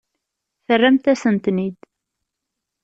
[0.65, 1.79] Terramt-asen-ten-id.